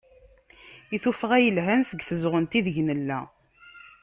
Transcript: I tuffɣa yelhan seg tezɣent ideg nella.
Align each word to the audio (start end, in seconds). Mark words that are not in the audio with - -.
I 0.95 0.97
tuffɣa 1.03 1.37
yelhan 1.39 1.81
seg 1.89 1.99
tezɣent 2.07 2.57
ideg 2.59 2.77
nella. 2.87 3.19